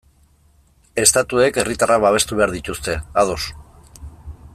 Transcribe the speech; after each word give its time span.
Estatuek 1.01 1.59
herritarrak 1.63 2.01
babestu 2.05 2.39
behar 2.39 2.55
dituzte, 2.57 2.97
ados. 3.25 3.41